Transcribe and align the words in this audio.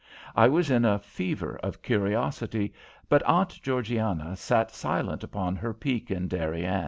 I 0.35 0.47
was 0.47 0.71
in 0.71 0.83
a 0.83 0.97
fever 0.97 1.59
of 1.61 1.83
curiosity, 1.83 2.73
but 3.07 3.21
Aunt 3.21 3.61
Georgiana 3.61 4.35
sat 4.35 4.71
silent 4.71 5.23
upon 5.23 5.55
her 5.57 5.75
peak 5.75 6.09
in 6.09 6.27
Darien. 6.27 6.79